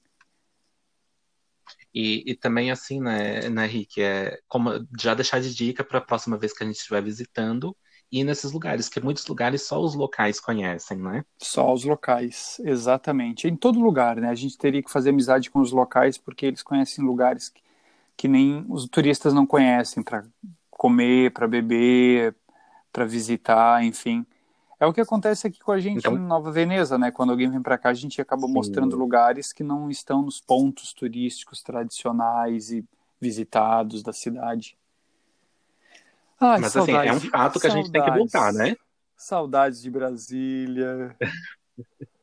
[1.94, 6.02] E, e também assim, né, né, Rick, é como já deixar de dica para a
[6.02, 7.76] próxima vez que a gente estiver visitando
[8.20, 11.24] ir nesses lugares, que muitos lugares só os locais conhecem, né?
[11.38, 13.48] Só os locais, exatamente.
[13.48, 14.28] Em todo lugar, né?
[14.28, 17.60] A gente teria que fazer amizade com os locais porque eles conhecem lugares que,
[18.16, 20.24] que nem os turistas não conhecem para
[20.70, 22.34] comer, para beber,
[22.92, 24.24] para visitar, enfim.
[24.78, 27.10] É o que acontece aqui com a gente Então- em Nova Veneza, né?
[27.10, 28.52] Quando alguém vem para cá, a gente acaba Sim.
[28.52, 32.84] mostrando lugares que não estão nos pontos turísticos tradicionais e
[33.20, 34.76] visitados da cidade.
[36.44, 38.32] Ai, Mas assim, é um saudades- fato que a gente tem que saudades.
[38.32, 38.76] voltar, né?
[39.16, 41.16] Saudades de Brasília.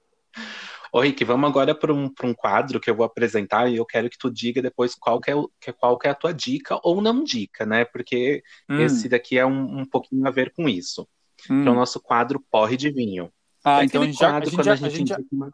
[0.94, 4.10] Ô, Rick, vamos agora para um, um quadro que eu vou apresentar e eu quero
[4.10, 6.78] que tu diga depois qual que é, o- que- qual que é a tua dica
[6.84, 7.86] ou não dica, né?
[7.86, 11.08] Porque Hum, esse daqui é um, um pouquinho a ver com isso.
[11.50, 11.64] hum.
[11.64, 13.32] Que é o nosso quadro Porre de Vinho.
[13.64, 15.52] Ah, É então a gente, já, a, quadro gente já, a gente já, uma-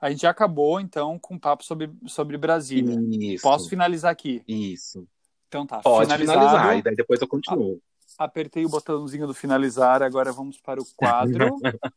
[0.00, 2.96] a gente já acabou, então, com o papo sobre, sobre Brasília.
[3.08, 4.42] Isso, Posso finalizar aqui?
[4.48, 5.06] isso.
[5.50, 7.82] Então tá, Pode finalizar, e daí depois eu continuo.
[8.16, 11.56] Apertei o botãozinho do finalizar, agora vamos para o quadro.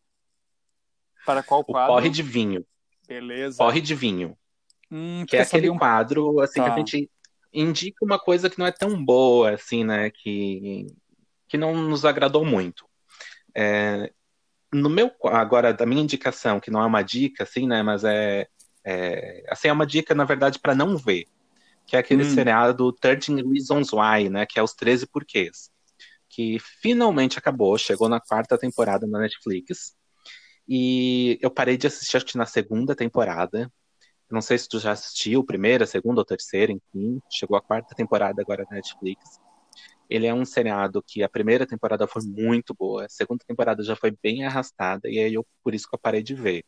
[1.24, 1.94] para qual O quadro?
[1.94, 2.66] Porre de Vinho.
[3.08, 3.58] Beleza.
[3.60, 4.36] Porre de Vinho.
[4.90, 6.66] Hum, Que é aquele um- quadro, assim, Tá.
[6.66, 7.12] que a gente
[7.54, 10.10] indica uma coisa que não é tão boa, assim, né?
[10.10, 10.88] Que,
[11.48, 12.88] que não nos agradou muito.
[13.56, 14.12] É,
[14.74, 17.84] no meu, agora, da minha indicação, que não é uma dica, assim, né?
[17.84, 18.48] Mas é,
[18.84, 21.26] é assim, é uma dica, na verdade, para não ver.
[21.86, 22.34] Que é aquele Hum.
[22.34, 24.46] seriado 13 Reasons Why, né?
[24.46, 25.72] Que é os 13 porquês.
[26.36, 29.96] que finalmente acabou, chegou na quarta temporada na Netflix.
[30.68, 33.72] E eu parei de assistir acho que na segunda temporada.
[34.32, 37.22] Não sei se tu já assistiu, primeira, segunda ou terceira, enfim.
[37.30, 39.40] Chegou a quarta temporada agora na Netflix.
[40.10, 43.96] Ele é um seriado que a primeira temporada foi muito boa, a segunda temporada já
[43.96, 46.64] foi bem arrastada, e aí eu, por isso que eu parei de ver.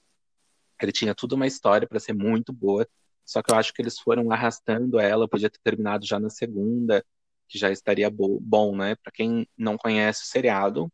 [0.79, 2.87] Ele tinha tudo uma história para ser muito boa,
[3.25, 7.03] só que eu acho que eles foram arrastando ela, podia ter terminado já na segunda,
[7.47, 8.95] que já estaria bo bom, né?
[8.95, 10.91] Para quem não conhece o seriado,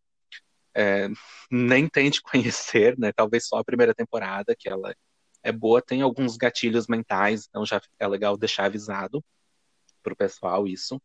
[0.75, 1.09] é,
[1.51, 3.11] nem tente conhecer, né?
[3.11, 4.95] Talvez só a primeira temporada, que ela
[5.43, 9.23] é boa, tem alguns gatilhos mentais, então já é legal deixar avisado
[10.03, 11.01] pro pessoal isso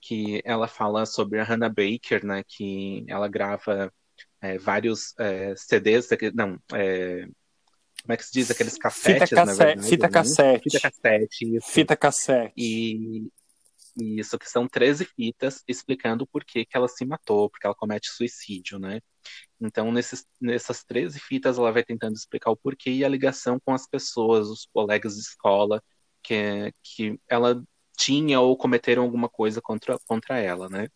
[0.00, 3.92] que ela fala sobre a Hannah Baker, né, que ela grava
[4.40, 7.28] é, vários é, CDs, não, é,
[8.06, 10.12] como é que se diz, aqueles cassetes, fita cassete, verdade, fita né?
[10.12, 11.66] cassete, fita cassete, isso.
[11.68, 13.28] fita cassete, e
[13.96, 18.08] isso que são 13 fitas explicando por que, que ela se matou, porque ela comete
[18.10, 19.00] suicídio, né?
[19.60, 23.72] Então, nesses, nessas 13 fitas, ela vai tentando explicar o porquê e a ligação com
[23.72, 25.82] as pessoas, os colegas de escola,
[26.22, 27.60] que, que ela
[27.96, 30.88] tinha ou cometeram alguma coisa contra, contra ela, né?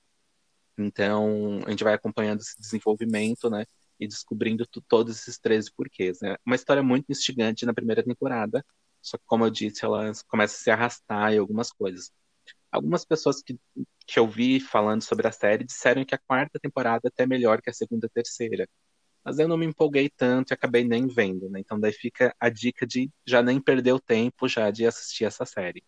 [0.79, 3.66] Então, a gente vai acompanhando esse desenvolvimento, né?
[4.00, 6.36] E descobrindo todos esses 13 porquês, né?
[6.46, 8.64] Uma história muito instigante na primeira temporada,
[9.02, 12.10] só que, como eu disse, ela começa a se arrastar em algumas coisas.
[12.72, 13.58] Algumas pessoas que,
[14.06, 17.60] que eu vi falando sobre a série disseram que a quarta temporada é até melhor
[17.60, 18.68] que a segunda e terceira.
[19.24, 21.60] Mas eu não me empolguei tanto e acabei nem vendo, né?
[21.60, 25.44] Então daí fica a dica de já nem perder o tempo já de assistir essa
[25.44, 25.84] série.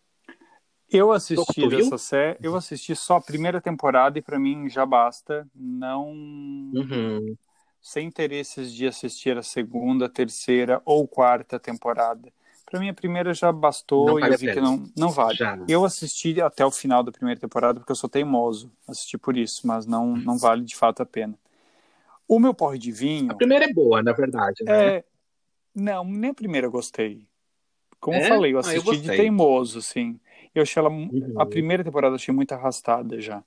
[0.89, 5.47] Eu assisti dessa série, eu assisti só a primeira temporada e para mim já basta.
[5.55, 6.11] Não.
[6.11, 7.35] Uhum.
[7.83, 12.31] Sem interesses de assistir a segunda, terceira ou quarta temporada.
[12.65, 15.35] Para mim a primeira já bastou vale e eu vi que não, não vale.
[15.35, 15.59] Já.
[15.67, 18.71] Eu assisti até o final da primeira temporada porque eu sou teimoso.
[18.87, 21.37] Assisti por isso, mas não, não vale de fato a pena.
[22.25, 23.29] O meu porre de vinho.
[23.33, 24.63] A primeira é boa, na verdade.
[24.63, 24.95] Né?
[24.95, 25.03] É...
[25.75, 27.27] Não, nem a primeira eu gostei.
[27.99, 28.23] Como É?
[28.23, 30.17] eu falei, eu Ah, eu assisti de teimoso, assim.
[30.55, 30.89] Eu achei ela.
[30.89, 31.33] Uhum.
[31.35, 33.43] A primeira temporada eu achei muito arrastada já.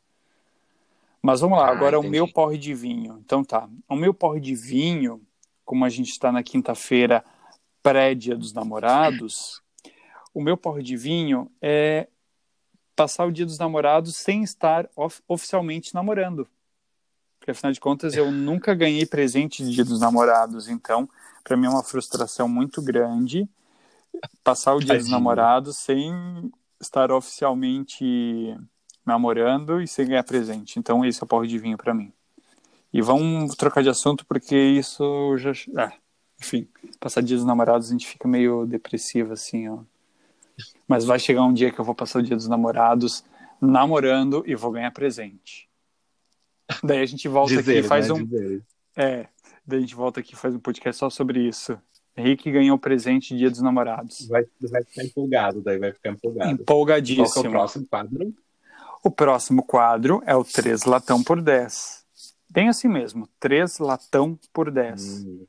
[1.27, 2.07] Mas vamos lá, Ah, agora entendi.
[2.07, 3.19] o meu porre de vinho.
[3.25, 3.69] Então tá.
[3.89, 5.21] O meu porre de vinho,
[5.65, 7.25] como a gente está na quinta-feira
[7.83, 9.61] pré-dia dos namorados,
[10.33, 12.07] o meu porre de vinho é
[12.95, 16.47] passar o dia dos namorados sem estar of- oficialmente namorando.
[17.41, 21.09] Porque afinal de contas eu nunca ganhei presente de dia dos namorados, então
[21.43, 23.49] para mim é uma frustração muito grande
[24.45, 25.11] passar o dia dos Tadinho.
[25.11, 28.57] namorados sem estar oficialmente
[29.07, 30.79] namorando e sem ganhar presente.
[30.79, 32.13] Então esse é o porre de vinho para mim.
[32.93, 35.93] E vamos trocar de assunto porque isso já, ah,
[36.41, 39.79] enfim, passar dia dos namorados a gente fica meio depressivo assim, ó.
[40.89, 43.25] Mas vai chegar um dia que eu vou passar o dia dos namorados
[43.61, 45.69] namorando e vou ganhar presente.
[46.83, 48.15] Daí a gente volta Diz aqui e faz né?
[48.15, 48.63] um Diz ele.
[48.97, 49.29] é,
[49.67, 51.79] daí a gente volta aqui e faz um podcast só sobre isso.
[52.17, 54.27] Henrique ganhou presente dia dos namorados.
[54.27, 56.45] Vai, vai ficar empolgado, daí vai ficar empolgado.
[56.45, 57.49] Qual que é Empolgadíssimo.
[57.49, 58.35] o próximo quadro?
[59.07, 62.05] O próximo quadro é o 3 latão por 10.
[62.51, 65.25] Bem assim mesmo, 3 latão por 10.
[65.25, 65.47] Hum,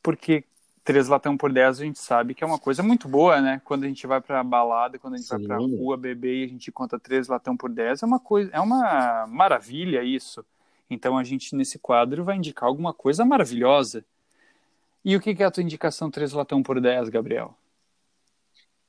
[0.00, 0.44] Porque
[0.84, 3.60] 3 latão por 10 a gente sabe que é uma coisa muito boa, né?
[3.64, 5.46] Quando a gente vai pra balada, quando a gente vai Sim.
[5.48, 8.60] pra rua beber e a gente conta 3 latão por 10, é uma coisa, é
[8.60, 10.46] uma maravilha isso.
[10.88, 14.04] Então a gente nesse quadro vai indicar alguma coisa maravilhosa.
[15.04, 17.52] E o que é a tua indicação 3 latão por 10, Gabriel?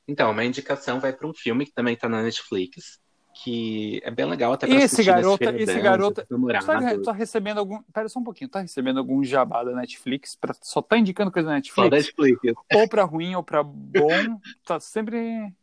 [0.08, 3.00] Então, uma indicação vai para um filme que também tá na Netflix,
[3.34, 6.68] que é bem legal até pra Esse assistir garota, esse garota, dia dos namorados.
[6.68, 7.82] Tá, tá recebendo algum.
[7.94, 10.36] Pera só um pouquinho, tá recebendo algum jabá da Netflix?
[10.36, 11.92] Pra, só tá indicando coisa da Só Netflix?
[11.92, 12.62] Netflix.
[12.74, 14.40] Ou pra ruim ou pra bom.
[14.64, 15.54] Tá sempre.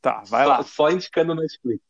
[0.00, 0.62] Tá, vai só, lá.
[0.62, 1.82] Só indicando Netflix.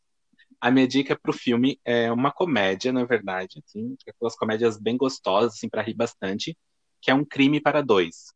[0.60, 5.54] A minha dica pro filme é uma comédia, na verdade, assim, aquelas comédias bem gostosas,
[5.54, 6.58] assim, para rir bastante,
[7.00, 8.32] que é Um Crime para Dois.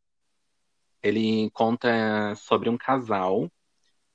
[1.01, 3.51] Ele conta sobre um casal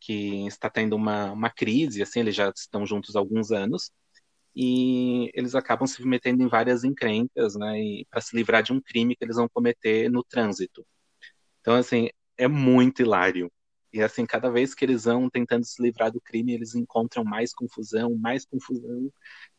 [0.08, 3.92] que está tendo uma, uma crise, assim, eles já estão juntos há alguns anos,
[4.56, 7.76] e eles acabam se metendo em várias encrencas, né,
[8.10, 10.86] para se livrar de um crime que eles vão cometer no trânsito.
[11.60, 13.52] Então, assim, é muito hilário.
[13.92, 17.52] E assim, cada vez que eles vão tentando se livrar do crime, eles encontram mais
[17.54, 19.12] confusão, mais confusão.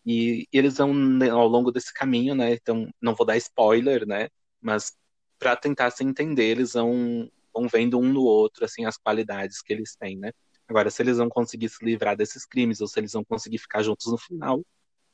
[0.05, 2.53] E, e eles vão né, ao longo desse caminho, né?
[2.53, 4.29] Então, não vou dar spoiler, né?
[4.61, 4.93] Mas
[5.39, 9.73] para tentar se entender, eles vão, vão vendo um no outro, assim, as qualidades que
[9.73, 10.31] eles têm, né?
[10.67, 13.81] Agora, se eles vão conseguir se livrar desses crimes ou se eles vão conseguir ficar
[13.81, 14.63] juntos no final,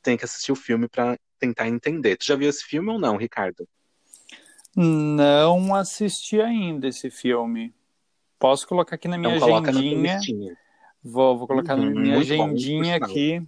[0.02, 2.16] tem que assistir o filme para tentar entender.
[2.16, 3.66] Tu já viu esse filme ou não, Ricardo?
[4.76, 7.74] Não assisti ainda esse filme.
[8.38, 10.18] Posso colocar aqui na minha Então na agendinha.
[10.18, 10.54] listinha.
[11.02, 13.08] Vou, vou colocar na Uhum, minha muito bom, agendinha sinal.
[13.10, 13.46] aqui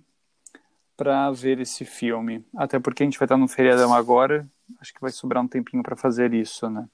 [0.97, 2.45] para ver esse filme.
[2.57, 4.49] Até porque a gente vai estar no feriadão agora,
[4.81, 6.89] acho que vai sobrar um tempinho para fazer isso, né?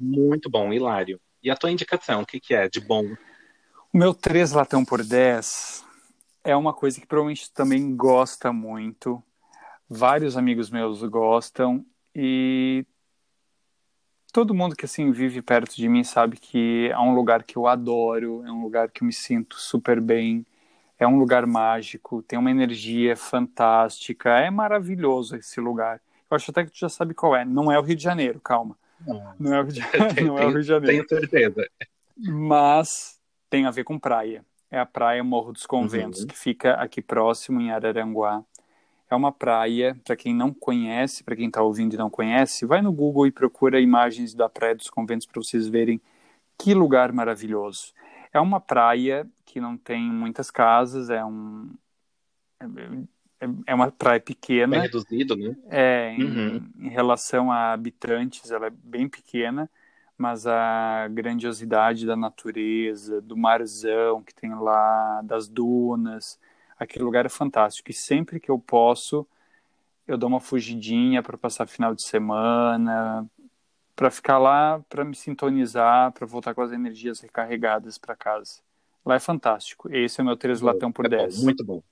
[0.00, 1.20] Muito bom, hilário.
[1.42, 3.04] E a tua indicação, o que, que é de bom?
[3.92, 5.84] O meu 3 latão por 10
[6.42, 9.22] é uma coisa que provavelmente também gosta muito.
[9.88, 11.84] Vários amigos meus gostam
[12.14, 12.86] e
[14.32, 17.66] todo mundo que assim vive perto de mim sabe que é um lugar que eu
[17.66, 20.46] adoro, é um lugar que eu me sinto super bem,
[20.98, 26.00] é um lugar mágico, tem uma energia fantástica, é maravilhoso esse lugar.
[26.30, 27.44] Eu acho até que tu já sabe qual é.
[27.44, 28.78] Não é o Rio de Janeiro, calma.
[29.06, 29.80] Não, não é o Rio de,
[30.24, 31.06] não é o Rio de Janeiro.
[31.06, 31.68] Tenho certeza.
[32.16, 34.44] Mas tem a ver com praia.
[34.70, 36.26] É a praia Morro dos Conventos, Uhum.
[36.28, 38.44] que fica aqui próximo em Araranguá.
[39.10, 42.80] É uma praia, para quem não conhece, para quem está ouvindo e não conhece, vai
[42.80, 46.00] no Google e procura imagens da Praia dos Conventos para vocês verem
[46.56, 47.92] que lugar maravilhoso.
[48.32, 51.68] É uma praia que não tem muitas casas, é um
[53.40, 54.72] é, é uma praia pequena.
[54.72, 55.56] Bem reduzido, né?
[55.68, 56.70] É, em, Uhum.
[56.80, 59.70] em relação a habitantes, ela é bem pequena,
[60.18, 66.38] mas a grandiosidade da natureza, do marzão que tem lá, das dunas,
[66.78, 67.90] aquele lugar é fantástico.
[67.90, 69.26] E sempre que eu posso,
[70.06, 73.26] eu dou uma fugidinha para passar final de semana,
[73.96, 78.60] para ficar lá, para me sintonizar, para voltar com as energias recarregadas para casa.
[79.04, 79.88] Lá é fantástico.
[79.94, 81.42] Esse é o meu 3 latão por É bom, 10.
[81.44, 81.82] muito bom.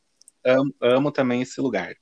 [0.44, 1.94] Amo, amo também esse lugar.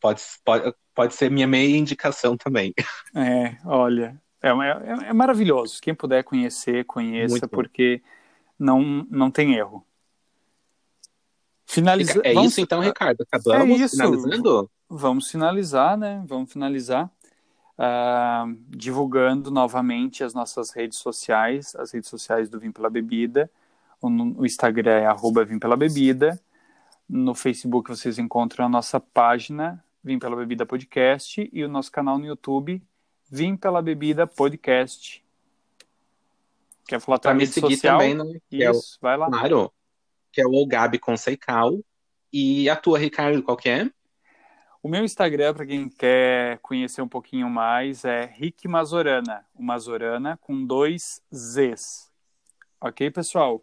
[0.00, 2.72] Pode, pode, pode ser minha meia indicação também.
[3.14, 5.80] É, olha, é, é, é maravilhoso.
[5.80, 8.02] Quem puder conhecer, conheça, porque
[8.58, 9.84] não, não tem erro.
[11.66, 12.20] Finaliza...
[12.24, 13.22] É vamos, isso então, Ricardo.
[13.22, 13.96] Acabamos É isso.
[13.96, 14.70] finalizando?
[14.88, 16.22] Vamos finalizar, né?
[16.26, 17.10] Vamos finalizar
[17.78, 23.50] ah, divulgando novamente as nossas redes sociais, as redes sociais do Vim Pela Bebida.
[24.00, 26.38] O, o Instagram é arroba Vim Pela Bebida.
[27.14, 32.18] No Facebook vocês encontram a nossa página Vim Pela Bebida Podcast e o nosso canal
[32.18, 32.82] no YouTube
[33.30, 35.22] Vim Pela Bebida Podcast.
[36.88, 37.98] Quer falar Para me seguir social?
[37.98, 38.40] também, né?
[38.48, 39.26] Que é o, Isso, vai lá.
[39.28, 39.70] claro,
[40.32, 41.84] que é o Gabi Conseical.
[42.32, 43.90] E a tua, Ricardo, qual que é?
[44.82, 49.44] O meu Instagram, para quem quer conhecer um pouquinho mais, é Rick Mazorana.
[49.54, 52.10] O Mazorana com dois Zs.
[52.80, 53.62] Ok, pessoal?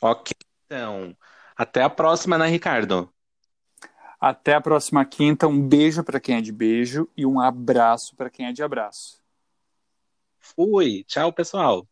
[0.00, 0.32] Ok,
[0.74, 1.16] então.
[1.56, 3.08] Até a próxima, né, Ricardo?
[4.20, 5.46] Até a próxima quinta.
[5.46, 9.22] Um beijo para quem é de beijo e um abraço para quem é de abraço.
[10.40, 11.04] Fui.
[11.04, 11.86] Tchau, pessoal.